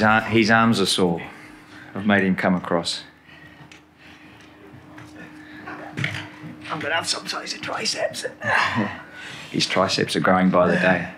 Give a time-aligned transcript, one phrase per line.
[0.00, 1.20] His, ar- his arms are sore.
[1.94, 3.02] I've made him come across.
[6.70, 8.24] I'm gonna have some size of triceps.
[9.50, 11.12] His triceps are growing by the day.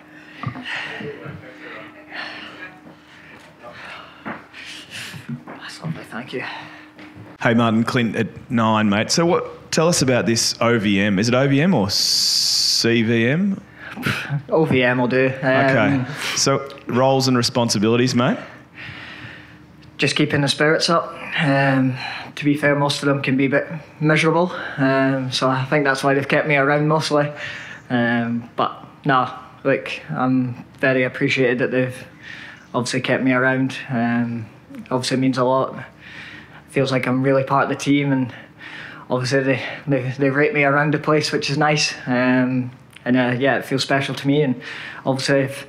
[4.25, 6.43] That's lovely, thank you.
[7.41, 9.11] Hey, Martin, Clint at nine, mate.
[9.11, 9.71] So, what?
[9.71, 11.19] Tell us about this OVM.
[11.19, 13.61] Is it OVM or CVM?
[14.49, 15.27] OVM will do.
[15.41, 16.05] Um, Okay.
[16.35, 18.37] So, roles and responsibilities, mate.
[20.03, 21.15] Just keeping the spirits up.
[21.39, 21.95] Um,
[22.35, 23.65] to be fair, most of them can be a bit
[24.01, 24.51] miserable.
[24.75, 27.31] Um, so I think that's why they've kept me around mostly.
[27.89, 32.05] Um, but no, like I'm very appreciated that they've
[32.73, 33.77] obviously kept me around.
[33.89, 34.45] Um,
[34.91, 35.85] obviously means a lot.
[36.67, 38.35] Feels like I'm really part of the team, and
[39.09, 41.95] obviously they they, they rate me around the place, which is nice.
[42.07, 42.71] Um,
[43.05, 44.41] and uh, yeah, it feels special to me.
[44.41, 44.61] And
[45.05, 45.65] obviously, if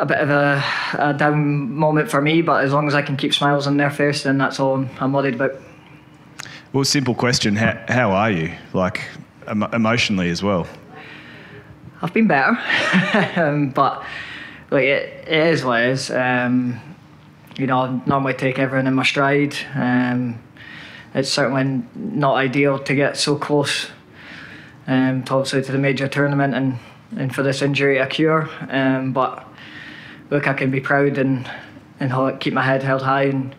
[0.00, 0.64] a bit of a,
[0.98, 3.90] a down moment for me, but as long as I can keep smiles on their
[3.90, 5.60] face, then that's all I'm, I'm worried about.
[6.72, 7.54] Well, simple question.
[7.56, 8.54] How, how are you?
[8.72, 9.02] Like,
[9.48, 10.66] emo- emotionally as well?
[12.00, 12.58] I've been better,
[13.36, 14.02] um, but
[14.70, 16.10] like it, it is what it is.
[16.10, 16.80] Um,
[17.58, 19.54] you know, I normally take everything in my stride.
[19.74, 20.40] Um,
[21.12, 23.90] it's certainly not ideal to get so close
[24.86, 26.78] um, to obviously to the major tournament and,
[27.16, 28.48] and for this injury a cure.
[28.70, 29.46] Um, but
[30.30, 31.50] look, I can be proud and
[31.98, 33.54] and keep my head held high and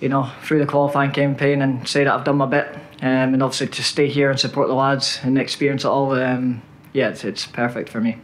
[0.00, 2.68] you know through the qualifying campaign and say that I've done my bit.
[3.00, 6.12] Um, and obviously to stay here and support the lads and experience it all.
[6.12, 6.62] Um,
[6.92, 8.16] yeah, it's, it's perfect for me.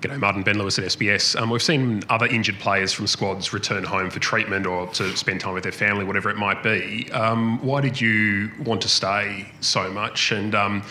[0.00, 1.40] G'day, Martin Ben Lewis at SBS.
[1.40, 5.40] Um, we've seen other injured players from squads return home for treatment or to spend
[5.40, 7.10] time with their family, whatever it might be.
[7.10, 10.30] Um, why did you want to stay so much?
[10.30, 10.82] And um,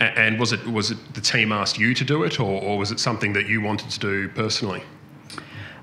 [0.00, 2.90] and was it was it the team asked you to do it, or, or was
[2.90, 4.82] it something that you wanted to do personally?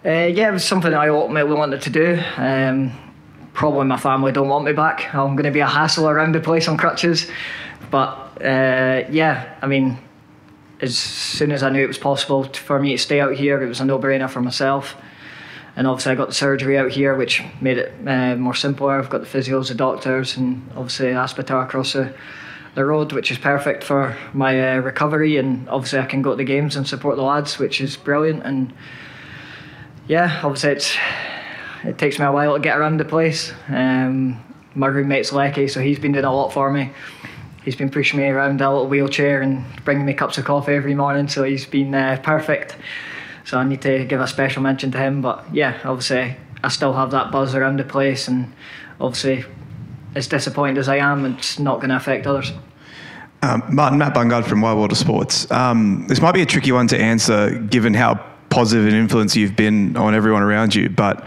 [0.06, 2.22] Uh, yeah, it was something I ultimately wanted to do.
[2.36, 2.92] Um,
[3.54, 5.16] probably my family don't want me back.
[5.16, 7.32] I'm going to be a hassle around the place on crutches.
[7.90, 9.98] But uh, yeah, I mean,
[10.82, 13.68] as soon as I knew it was possible for me to stay out here, it
[13.68, 14.98] was a no-brainer for myself.
[15.78, 19.00] And obviously, I got the surgery out here, which made it uh, more simpler.
[19.00, 22.14] I've got the physios, the doctors, and obviously Aspetar across the,
[22.76, 25.38] the road, which is perfect for my uh, recovery.
[25.38, 28.44] And obviously, I can go to the games and support the lads, which is brilliant.
[28.44, 28.74] And
[30.08, 30.98] yeah, obviously it's
[31.84, 33.54] it takes me a while to get around the place.
[33.68, 34.42] Um,
[34.76, 36.92] my roommate's Leckie, so he's been doing a lot for me.
[37.64, 40.96] He's been pushing me around a little wheelchair and bringing me cups of coffee every
[40.96, 42.76] morning, so he's been uh, perfect.
[43.46, 45.22] So I need to give a special mention to him.
[45.22, 48.52] But yeah, obviously I still have that buzz around the place, and
[49.00, 49.46] obviously
[50.16, 52.52] as disappointed as I am, it's not going to affect others.
[53.42, 55.52] Um, Martin, Matt Bungard from Whitewater Sports.
[55.52, 59.56] Um, this might be a tricky one to answer given how positive an influence you've
[59.56, 61.26] been on everyone around you, but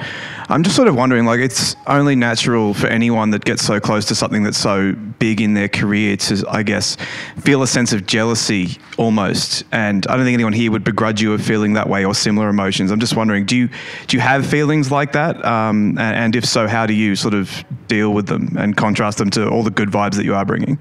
[0.49, 4.05] I'm just sort of wondering like, it's only natural for anyone that gets so close
[4.07, 6.97] to something that's so big in their career to, I guess,
[7.41, 9.65] feel a sense of jealousy almost.
[9.73, 12.49] And I don't think anyone here would begrudge you of feeling that way or similar
[12.49, 12.93] emotions.
[12.93, 13.71] I'm just wondering, do you,
[14.07, 15.45] do you have feelings like that?
[15.45, 19.31] Um, and, if so, how do you sort of deal with them and contrast them
[19.31, 20.79] to all the good vibes that you are bringing?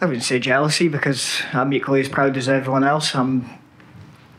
[0.00, 3.14] I wouldn't say jealousy because I'm equally as proud as everyone else.
[3.14, 3.59] I'm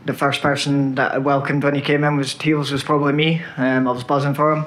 [0.05, 3.41] the first person that I welcomed when he came in was Teals was probably me.
[3.57, 4.65] Um, I was buzzing for him.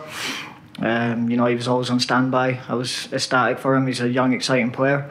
[0.78, 2.60] Um, you know, he was always on standby.
[2.68, 3.86] I was ecstatic for him.
[3.86, 5.10] He's a young, exciting player.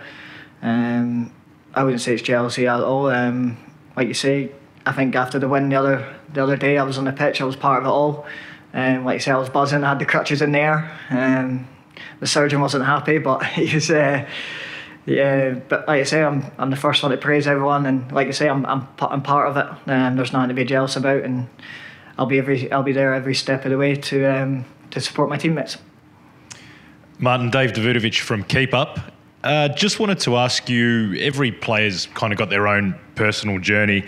[0.62, 1.32] Um,
[1.74, 3.08] I wouldn't say it's jealousy at all.
[3.08, 3.58] Um,
[3.96, 4.52] like you say,
[4.86, 7.42] I think after the win the other the other day, I was on the pitch.
[7.42, 8.26] I was part of it all.
[8.74, 9.84] Um, like you say, I was buzzing.
[9.84, 11.00] I had the crutches in the air.
[11.10, 11.68] Um,
[12.20, 13.90] the surgeon wasn't happy, but he was.
[13.90, 14.28] Uh,
[15.06, 18.28] yeah, but like I say, I'm I'm the first one to praise everyone, and like
[18.28, 21.24] I say, I'm I'm I'm part of it, and there's nothing to be jealous about,
[21.24, 21.50] and
[22.18, 25.30] I'll be every I'll be there every step of the way to um, to support
[25.30, 25.78] my teammates.
[27.20, 29.00] Martin, Dave Davidovic from Keep Up.
[29.44, 34.06] Uh, just wanted to ask you every player's kind of got their own personal journey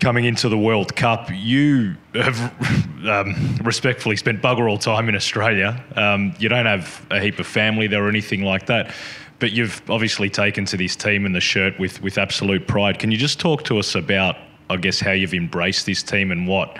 [0.00, 1.30] coming into the World Cup.
[1.32, 5.82] You have um, respectfully spent bugger all time in Australia.
[5.94, 8.92] Um, you don't have a heap of family there or anything like that.
[9.38, 12.98] But you've obviously taken to this team and the shirt with, with absolute pride.
[12.98, 14.36] Can you just talk to us about,
[14.68, 16.76] I guess, how you've embraced this team and what,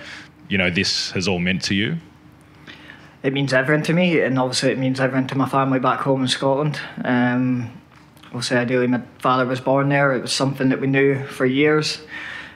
[0.48, 1.96] you know, this has all meant to you?
[3.22, 6.22] It means everything to me, and obviously it means everything to my family back home
[6.22, 6.80] in Scotland.
[7.04, 7.70] Um,
[8.26, 10.12] obviously, ideally, my father was born there.
[10.12, 12.00] It was something that we knew for years.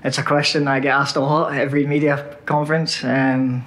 [0.05, 3.05] It's a question I get asked a lot at every media conference.
[3.05, 3.65] Um,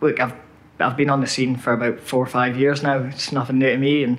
[0.00, 0.34] look, I've
[0.78, 2.98] I've been on the scene for about four or five years now.
[2.98, 4.18] It's nothing new to me, and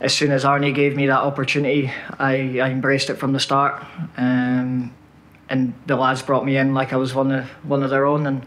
[0.00, 3.84] as soon as Arnie gave me that opportunity, I, I embraced it from the start.
[4.16, 4.94] Um,
[5.48, 8.26] and the lads brought me in like I was one of one of their own,
[8.26, 8.46] and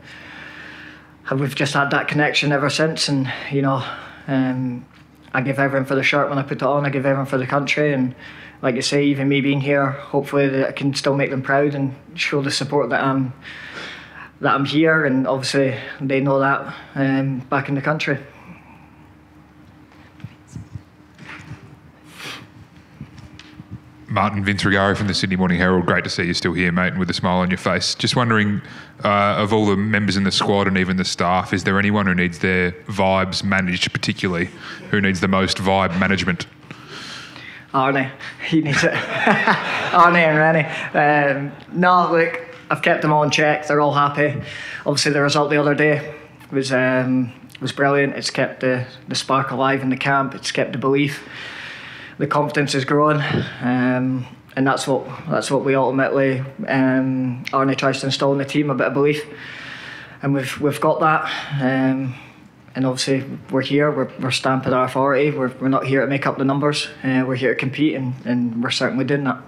[1.32, 3.84] we've just had that connection ever since, and you know,
[4.28, 4.86] um,
[5.34, 6.86] I give everything for the shirt when I put it on.
[6.86, 8.16] I give everything for the country, and
[8.62, 11.96] like you say, even me being here, hopefully I can still make them proud and
[12.16, 13.34] show the support that I'm
[14.42, 18.20] that I'm here, and obviously they know that um, back in the country.
[24.12, 25.86] Martin Vince Rugari from the Sydney Morning Herald.
[25.86, 27.96] Great to see you still here, mate, and with a smile on your face.
[27.96, 28.62] Just wondering,
[29.06, 32.08] uh, of all the members in the squad and even the staff, is there anyone
[32.08, 34.50] who needs their vibes managed particularly?
[34.92, 36.46] Who needs the most vibe management?
[37.74, 38.12] Arnie,
[38.50, 38.92] he needs it.
[38.92, 41.50] Arnie and Rennie.
[41.50, 43.66] Um, no, look, I've kept them all in check.
[43.68, 44.42] They're all happy.
[44.86, 46.16] Obviously, the result the other day
[46.52, 47.32] was um,
[47.62, 48.18] was brilliant.
[48.18, 50.36] It's kept the, the spark alive in the camp.
[50.36, 51.26] It's kept the belief
[52.22, 53.20] the confidence is growing,
[53.62, 58.46] um, and that's what that's what we ultimately um, Arnie tries to instill in the
[58.46, 59.26] team a bit of belief,
[60.22, 61.24] and we've we've got that.
[61.60, 62.16] Um,
[62.76, 63.92] and obviously, we're here.
[63.92, 65.32] We're, we're stamping our authority.
[65.32, 66.88] We're, we're not here to make up the numbers.
[67.04, 69.42] Uh, we're here to compete, and, and we're certainly doing that.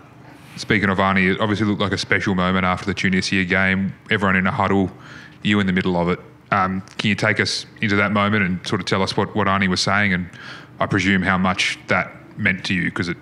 [0.58, 3.94] Speaking of Arnie, it obviously looked like a special moment after the Tunisia game.
[4.12, 4.92] Everyone in a huddle,
[5.42, 6.20] you in the middle of it.
[6.52, 9.48] Um, can you take us into that moment and sort of tell us what, what
[9.48, 10.30] Arnie was saying, and
[10.82, 13.18] I presume how much that meant to you because it,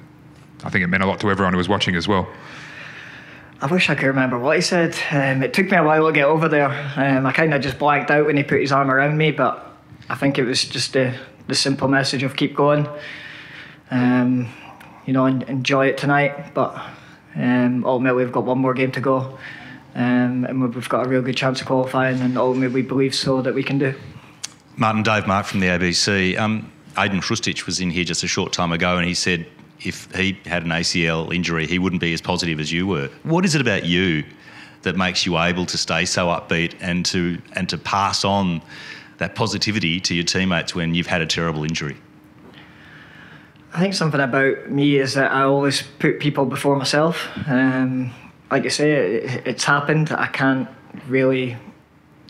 [0.63, 2.27] I think it meant a lot to everyone who was watching as well.
[3.61, 4.97] I wish I could remember what he said.
[5.11, 6.71] Um, it took me a while to get over there.
[6.95, 9.71] Um, I kind of just blanked out when he put his arm around me, but
[10.09, 11.15] I think it was just the,
[11.47, 12.87] the simple message of keep going.
[13.91, 14.51] Um,
[15.05, 16.75] you know, enjoy it tonight, but
[17.35, 19.37] um, ultimately we've got one more game to go,
[19.93, 23.43] um, and we've got a real good chance of qualifying, and ultimately we believe so
[23.43, 23.93] that we can do.
[24.75, 26.39] Martin Dave Mark from the ABC.
[26.95, 29.45] Ajdin Hrustic was in here just a short time ago, and he said
[29.83, 33.09] if he had an ACL injury, he wouldn't be as positive as you were.
[33.23, 34.23] What is it about you
[34.83, 38.61] that makes you able to stay so upbeat and to and to pass on
[39.17, 41.97] that positivity to your teammates when you've had a terrible injury?
[43.73, 47.29] I think something about me is that I always put people before myself.
[47.47, 48.11] Um,
[48.49, 50.11] like you say, it, it's happened.
[50.11, 50.67] I can't
[51.07, 51.55] really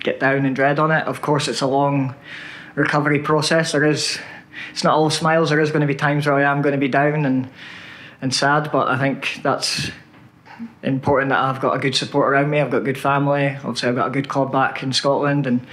[0.03, 1.07] get down and dread on it.
[1.07, 2.13] Of course, it's a long
[2.75, 3.71] recovery process.
[3.71, 4.19] There is
[4.71, 5.49] it's not all smiles.
[5.49, 7.49] There is going to be times where I am going to be down and
[8.21, 9.89] and sad, but I think that's
[10.83, 12.59] important that I've got a good support around me.
[12.59, 13.47] I've got good family.
[13.47, 15.65] Obviously, I've got a good club back in Scotland, and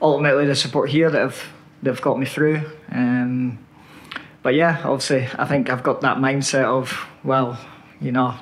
[0.00, 1.44] ultimately the support here that have
[1.82, 2.62] that have got me through.
[2.90, 3.58] Um,
[4.42, 7.58] but yeah, obviously, I think I've got that mindset of well,
[8.00, 8.34] you know,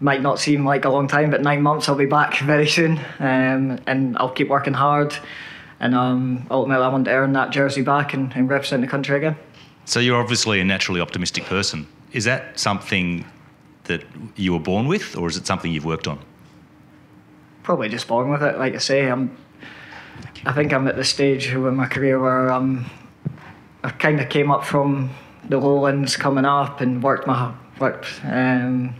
[0.00, 3.00] might not seem like a long time, but nine months I'll be back very soon,
[3.18, 5.16] um, and I'll keep working hard
[5.80, 9.16] and um, ultimately I want to earn that jersey back and, and represent the country
[9.16, 9.36] again.
[9.84, 11.86] So you're obviously a naturally optimistic person.
[12.12, 13.24] Is that something
[13.84, 14.02] that
[14.36, 16.18] you were born with, or is it something you've worked on?
[17.62, 18.58] Probably just born with it.
[18.58, 19.36] Like I say, I'm.
[20.46, 22.86] I think I'm at the stage in my career where um,
[23.82, 25.10] I kind of came up from
[25.48, 28.06] the lowlands, coming up, and worked my worked.
[28.24, 28.94] Um,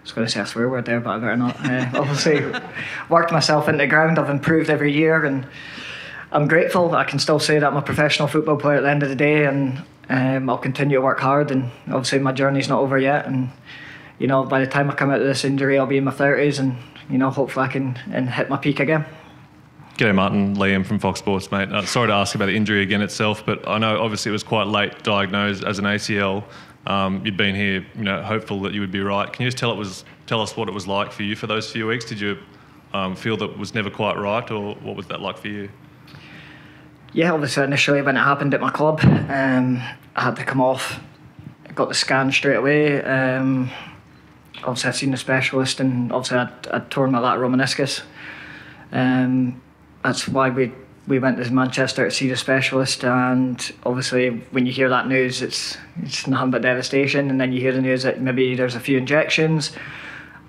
[0.00, 1.56] I was going to say a swear word there, but I better not.
[1.60, 2.42] Uh, obviously,
[3.10, 4.18] worked myself into the ground.
[4.18, 5.46] I've improved every year, and
[6.32, 6.94] I'm grateful.
[6.94, 9.14] I can still say that I'm a professional football player at the end of the
[9.14, 11.50] day, and um, I'll continue to work hard.
[11.50, 13.26] And obviously, my journey's not over yet.
[13.26, 13.50] And
[14.18, 16.12] you know, by the time I come out of this injury, I'll be in my
[16.12, 16.76] thirties, and
[17.10, 19.04] you know, hopefully, I can and hit my peak again.
[19.98, 20.56] G'day, Martin.
[20.56, 21.68] Liam from Fox Sports, mate.
[21.68, 24.42] Uh, sorry to ask about the injury again itself, but I know obviously it was
[24.42, 26.44] quite late diagnosed as an ACL.
[26.90, 29.32] Um, you'd been here, you know, hopeful that you would be right.
[29.32, 31.46] Can you just tell it was tell us what it was like for you for
[31.46, 32.04] those few weeks?
[32.04, 32.36] Did you
[32.92, 35.68] um, feel that was never quite right, or what was that like for you?
[37.12, 39.80] Yeah, obviously initially when it happened at my club, um,
[40.16, 40.98] I had to come off.
[41.68, 43.00] I got the scan straight away.
[43.02, 43.70] Um,
[44.64, 48.02] obviously, I'd seen the specialist, and obviously I'd, I'd torn my lateral meniscus.
[48.90, 49.62] Um,
[50.02, 50.72] that's why we
[51.06, 55.42] we went to Manchester to see the specialist, and obviously when you hear that news,
[55.42, 57.30] it's it's nothing but devastation.
[57.30, 59.72] And then you hear the news that maybe there's a few injections.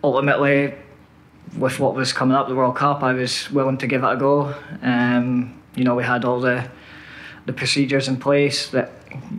[0.03, 0.73] Ultimately,
[1.57, 4.17] with what was coming up, the World Cup, I was willing to give it a
[4.17, 4.53] go.
[4.81, 6.69] Um, you know, we had all the
[7.45, 8.91] the procedures in place that,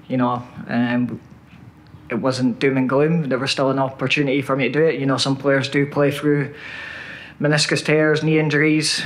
[0.09, 1.21] you know, um,
[2.11, 3.28] it wasn't doom and gloom.
[3.28, 4.99] There was still an opportunity for me to do it.
[4.99, 6.54] You know, some players do play through
[7.40, 9.04] meniscus tears, knee injuries,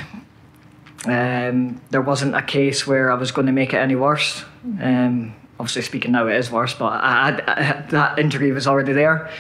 [1.07, 4.45] um, there wasn't a case where I was going to make it any worse.
[4.81, 9.31] Um, obviously, speaking now, it is worse, but I, I, that injury was already there.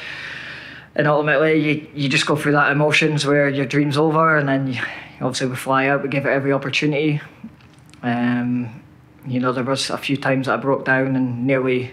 [0.94, 4.73] And ultimately, you, you just go through that emotions where your dream's over, and then
[4.73, 4.80] you,
[5.20, 7.20] obviously we fly out, we give it every opportunity.
[8.02, 8.82] Um,
[9.26, 11.92] you know, there was a few times that I broke down and nearly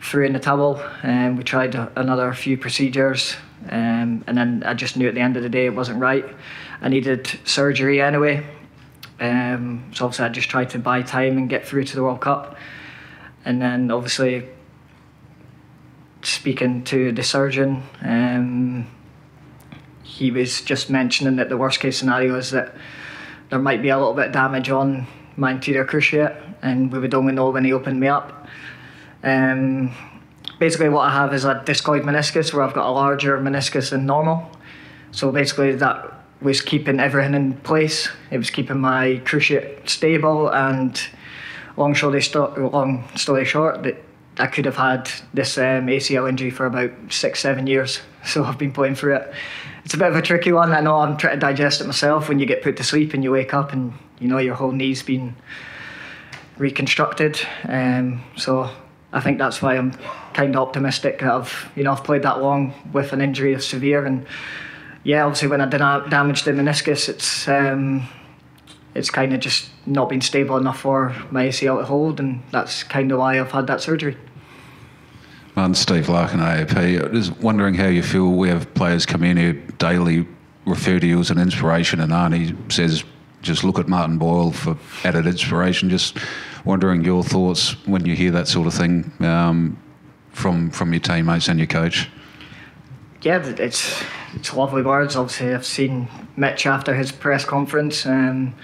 [0.00, 0.82] threw in the towel.
[1.02, 3.36] And um, we tried another few procedures,
[3.70, 6.24] um, and then I just knew at the end of the day it wasn't right.
[6.80, 8.44] I needed surgery anyway,
[9.18, 12.20] Um, so obviously I just tried to buy time and get through to the World
[12.20, 12.56] Cup.
[13.44, 14.48] And then obviously
[16.22, 18.86] speaking to the surgeon, um,
[20.02, 22.74] he was just mentioning that the worst case scenario is that
[23.50, 25.06] there might be a little bit of damage on
[25.36, 28.48] my anterior cruciate, and we would only know when he opened me up.
[29.22, 29.94] Um,
[30.58, 34.06] basically, what I have is a discoid meniscus where I've got a larger meniscus than
[34.06, 34.50] normal.
[35.12, 38.08] So basically, that was keeping everything in place.
[38.30, 41.00] It was keeping my cruciate stable, and
[41.76, 44.02] long story, sto- long story short, that
[44.38, 48.00] I could have had this um, ACL injury for about six, seven years.
[48.26, 49.32] So I've been playing through it.
[49.84, 50.72] It's a bit of a tricky one.
[50.72, 52.28] I know I'm trying to digest it myself.
[52.28, 54.72] When you get put to sleep and you wake up and you know your whole
[54.72, 55.36] knee's been
[56.58, 57.38] reconstructed.
[57.68, 58.68] Um, so
[59.12, 59.92] I think that's why I'm
[60.34, 63.64] kind of optimistic that I've you know I've played that long with an injury as
[63.64, 64.26] severe and
[65.06, 65.78] yeah, obviously when I did
[66.10, 68.08] damage the meniscus, it's um,
[68.92, 72.82] it's kind of just not been stable enough for my ACL to hold, and that's
[72.82, 74.16] kind of why I've had that surgery.
[75.54, 77.12] Martin Steve Larkin, AAP.
[77.12, 78.32] Just wondering how you feel.
[78.32, 80.26] We have players come in here daily,
[80.64, 83.04] refer to you as an inspiration, and Arnie says,
[83.42, 85.88] just look at Martin Boyle for added inspiration.
[85.88, 86.18] Just
[86.64, 89.80] wondering your thoughts when you hear that sort of thing um,
[90.32, 92.10] from from your teammates and your coach.
[93.22, 94.02] Yeah, it's
[94.34, 95.16] it's lovely words.
[95.16, 98.04] Obviously, I've seen Mitch after his press conference.
[98.04, 98.54] Um,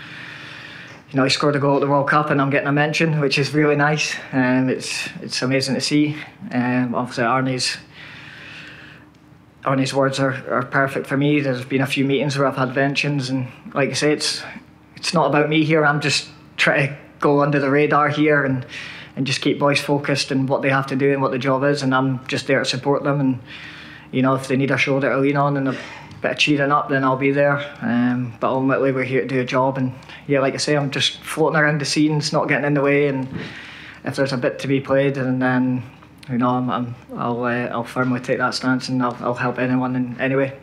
[1.10, 3.20] you know, he scored a goal at the World Cup and I'm getting a mention,
[3.20, 4.14] which is really nice.
[4.32, 6.16] Um, it's it's amazing to see.
[6.50, 7.76] Um, obviously, Arnie's
[9.64, 11.40] Arnie's words are, are perfect for me.
[11.40, 14.42] There's been a few meetings where I've had mentions, and like I say, it's
[14.96, 15.84] it's not about me here.
[15.84, 18.66] I'm just trying to go under the radar here and
[19.16, 21.64] and just keep boys focused and what they have to do and what the job
[21.64, 23.20] is, and I'm just there to support them.
[23.20, 23.40] And
[24.12, 25.76] you know, if they need a shoulder to lean on and a
[26.20, 27.58] bit of cheering up, then I'll be there.
[27.80, 29.92] Um, but ultimately, we're here to do a job, and
[30.26, 33.08] yeah, like I say, I'm just floating around the scenes, not getting in the way,
[33.08, 33.28] and
[34.04, 35.82] if there's a bit to be played, and then
[36.30, 39.58] you know, I'm, I'm I'll uh, I'll firmly take that stance, and I'll, I'll help
[39.58, 40.56] anyone in any way.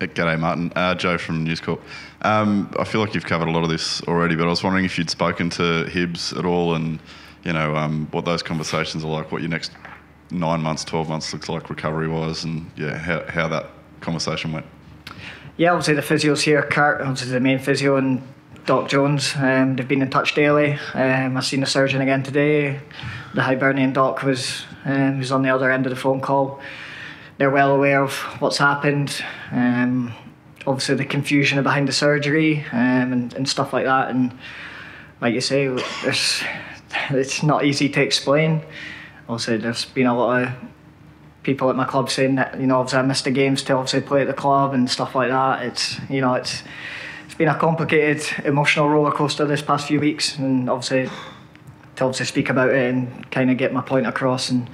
[0.00, 0.72] G'day, Martin.
[0.74, 1.80] Uh, Joe from News Corp.
[2.22, 4.84] Um, I feel like you've covered a lot of this already, but I was wondering
[4.84, 6.98] if you'd spoken to Hibbs at all, and
[7.44, 9.72] you know um, what those conversations are like, what your next
[10.32, 13.66] nine months, twelve months looks like recovery-wise, and yeah, how, how that
[14.00, 14.66] conversation went.
[15.56, 18.22] Yeah, obviously the physios here, Kurt, obviously the main physio, and
[18.64, 19.34] Doc Jones.
[19.36, 20.78] Um, they've been in touch daily.
[20.94, 22.80] Um, I've seen the surgeon again today.
[23.34, 26.60] The Hibernian doc was um, was on the other end of the phone call.
[27.38, 29.22] They're well aware of what's happened.
[29.50, 30.12] Um,
[30.66, 34.10] obviously the confusion behind the surgery um, and, and stuff like that.
[34.10, 34.32] And
[35.20, 35.66] like you say,
[36.02, 36.42] there's,
[37.10, 38.62] it's not easy to explain.
[39.32, 40.50] Also, there's been a lot of
[41.42, 44.02] people at my club saying that you know obviously I missed the games to obviously
[44.02, 45.62] play at the club and stuff like that.
[45.62, 46.62] It's you know it's
[47.24, 51.10] it's been a complicated emotional roller coaster this past few weeks, and obviously
[51.96, 54.68] to obviously speak about it and kind of get my point across and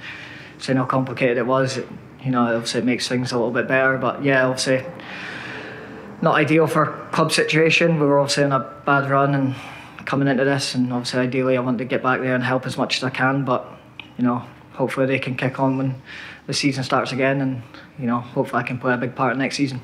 [0.57, 1.77] saying how complicated it was.
[1.77, 1.87] It,
[2.21, 3.97] you know, obviously it makes things a little bit better.
[3.97, 4.83] But yeah, obviously
[6.21, 7.97] not ideal for club situation.
[7.97, 9.55] We were obviously in a bad run and
[10.05, 12.77] coming into this, and obviously ideally I want to get back there and help as
[12.77, 13.45] much as I can.
[13.45, 13.78] But
[14.19, 16.01] you know, hopefully they can kick on when
[16.45, 17.61] the season starts again, and
[17.97, 19.79] you know, hopefully I can play a big part next season.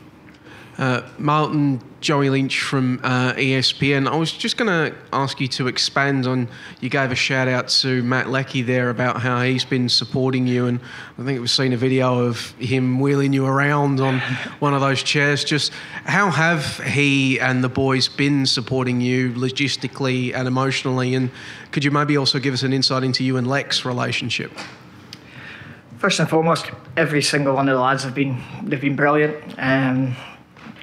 [0.77, 4.10] Uh, Martin, Joey Lynch from uh, ESPN.
[4.10, 6.50] I was just going to ask you to expand on.
[6.82, 10.65] You gave a shout out to Matt Leckie there about how he's been supporting you,
[10.65, 10.82] and
[11.17, 14.20] I think we've seen a video of him wheeling you around on
[14.60, 15.46] one of those chairs.
[15.46, 15.72] Just
[16.03, 21.15] how have he and the boys been supporting you logistically and emotionally?
[21.15, 21.32] And
[21.72, 24.51] could you maybe also give us an insight into you and Lex relationship?
[26.00, 29.55] First and foremost, every single one of the lads have been they've been brilliant.
[29.58, 30.17] Um,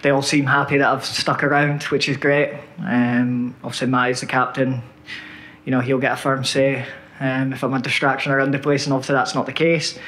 [0.03, 2.53] they all seem happy that I've stuck around, which is great.
[2.79, 4.83] Um, obviously, Matt is the captain.
[5.65, 6.87] You know, he'll get a firm say
[7.21, 9.99] um, if I'm a distraction around the place, and obviously that's not the case.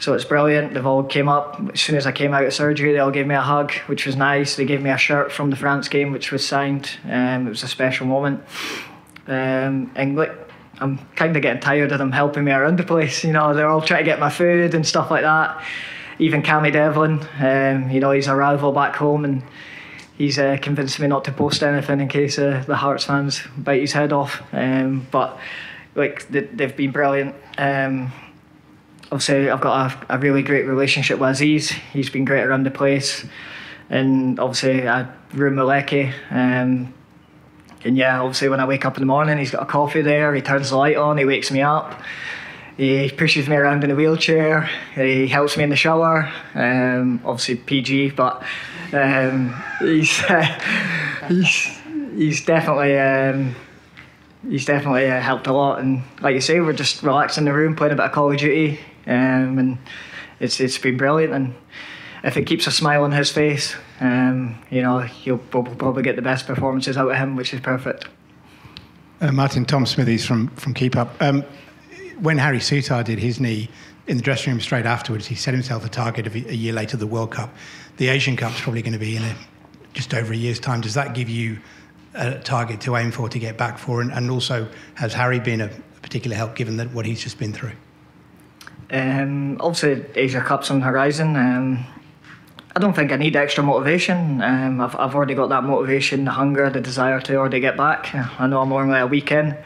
[0.00, 0.74] So it's brilliant.
[0.74, 2.92] They've all came up as soon as I came out of surgery.
[2.92, 4.56] They all gave me a hug, which was nice.
[4.56, 6.90] They gave me a shirt from the France game, which was signed.
[7.04, 8.42] Um, it was a special moment.
[9.26, 10.18] Um, and
[10.80, 13.24] I'm kind of getting tired of them helping me around the place.
[13.24, 15.62] You know, they're all trying to get my food and stuff like that
[16.18, 19.42] even Cammy Devlin, um, you know, he's a rival back home and
[20.16, 23.80] he's uh, convinced me not to post anything in case uh, the Hearts fans bite
[23.80, 24.42] his head off.
[24.52, 25.38] Um, but
[25.94, 27.34] like they, have been brilliant.
[27.56, 28.12] Um,
[29.12, 31.70] obviously, I've got a, a, really great relationship with Aziz.
[31.70, 33.24] He's been great around the place,
[33.90, 36.94] and obviously I room with Um,
[37.84, 40.34] and yeah, obviously when I wake up in the morning, he's got a coffee there.
[40.34, 41.16] He turns the light on.
[41.16, 42.00] He wakes me up.
[42.78, 44.70] He pushes me around in a wheelchair.
[44.94, 46.32] He helps me in the shower.
[46.54, 48.44] Um, obviously PG, but
[48.92, 50.44] um, he's uh,
[51.28, 51.80] he's
[52.14, 53.56] he's definitely um,
[54.48, 55.80] he's definitely uh, helped a lot.
[55.80, 58.30] And like you say, we're just relaxing in the room, playing a bit of Call
[58.30, 59.78] of Duty, um, and
[60.38, 61.32] it's it's been brilliant.
[61.32, 61.54] And
[62.22, 66.22] if it keeps a smile on his face, um, you know, you'll probably get the
[66.22, 68.06] best performances out of him, which is perfect.
[69.20, 71.20] Uh, Martin Tom Smithies from from Keep Up.
[71.20, 71.42] Um,
[72.20, 73.68] when Harry Souttar did his knee
[74.06, 76.96] in the dressing room straight afterwards, he set himself a target of a year later,
[76.96, 77.54] the World Cup.
[77.96, 79.34] The Asian Cup's probably going to be in a,
[79.92, 80.80] just over a year's time.
[80.80, 81.58] Does that give you
[82.14, 84.00] a target to aim for to get back for?
[84.00, 85.68] And, and also, has Harry been a
[86.02, 87.72] particular help given that what he's just been through?
[88.90, 91.36] Um, obviously, Asia Cup's on the horizon.
[91.36, 91.86] Um,
[92.74, 94.40] I don't think I need extra motivation.
[94.40, 98.14] Um, I've, I've already got that motivation, the hunger, the desire to already get back.
[98.14, 99.56] I know I'm only a weekend,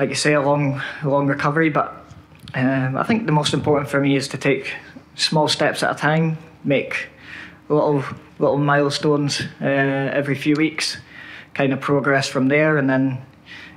[0.00, 1.94] like you say, a long, long recovery, but
[2.54, 4.74] um, I think the most important for me is to take
[5.14, 7.10] small steps at a time, make
[7.68, 8.02] little
[8.38, 10.96] little milestones uh, every few weeks,
[11.52, 13.20] kind of progress from there, and then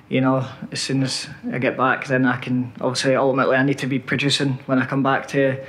[0.08, 3.80] you know as soon as I get back, then I can obviously ultimately I need
[3.80, 5.62] to be producing when I come back to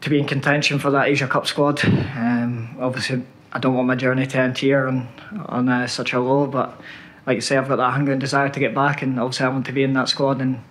[0.00, 1.84] to be in contention for that Asia Cup squad.
[1.84, 5.08] Um, obviously, I don't want my journey to end here on
[5.44, 6.80] on uh, such a low, but
[7.26, 9.48] like you say, I've got that hunger and desire to get back, and obviously I
[9.48, 10.62] want to be in that squad and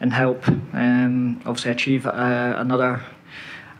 [0.00, 3.02] and help um, obviously achieve uh, another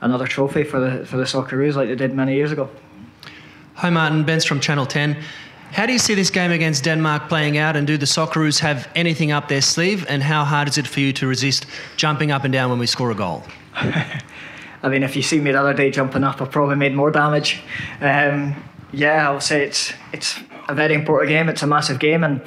[0.02, 2.68] another trophy for the for the Socceroos like they did many years ago.
[3.74, 5.16] Hi Martin, Ben's from Channel 10.
[5.72, 8.88] How do you see this game against Denmark playing out, and do the Socceroos have
[8.94, 10.04] anything up their sleeve?
[10.08, 11.64] And how hard is it for you to resist
[11.96, 13.44] jumping up and down when we score a goal?
[14.82, 17.10] I mean, if you see me the other day jumping up, I've probably made more
[17.10, 17.62] damage.
[18.00, 18.56] Um,
[18.92, 21.48] yeah, I'll say it's it's a very important game.
[21.48, 22.42] It's a massive game, and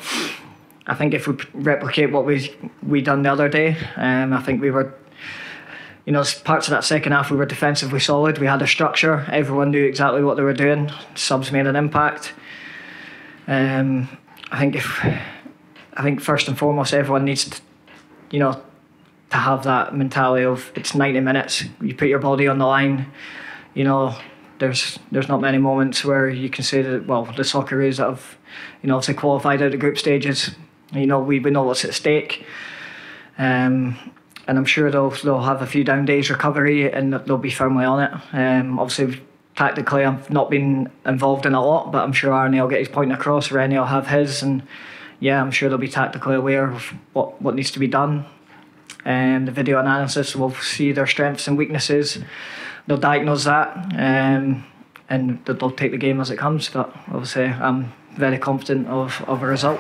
[0.88, 4.62] I think if we replicate what we we done the other day, um, I think
[4.62, 4.94] we were,
[6.06, 8.38] you know, parts of that second half we were defensively solid.
[8.38, 9.26] We had a structure.
[9.32, 10.92] Everyone knew exactly what they were doing.
[11.16, 12.34] Subs made an impact.
[13.48, 14.10] Um,
[14.52, 15.04] I think if,
[15.94, 17.62] I think first and foremost, everyone needs, to,
[18.32, 18.62] you know,
[19.32, 21.64] to have that mentality of it's ninety minutes.
[21.82, 23.08] You put your body on the line.
[23.74, 24.16] You know,
[24.64, 28.38] there's there's not many moments where you can say that well the Socceroos that have
[28.82, 30.56] you know obviously qualified out of group stages
[30.94, 32.46] you know, we, we know what's at stake.
[33.38, 33.98] Um,
[34.48, 37.86] and I'm sure they'll they'll have a few down days recovery and they'll be firmly
[37.86, 38.12] on it.
[38.34, 39.22] Um, obviously,
[39.56, 42.90] tactically, I've not been involved in a lot, but I'm sure Arnie will get his
[42.90, 43.52] point across.
[43.52, 44.64] Rennie will have his, and
[45.20, 48.26] yeah, I'm sure they'll be tactically aware of what, what needs to be done.
[49.06, 52.20] And um, the video analysis will see their strengths and weaknesses.
[52.88, 54.66] They'll diagnose that, um,
[55.10, 56.70] and they'll take the game as it comes.
[56.70, 59.80] But obviously, I'm very confident of, of a result.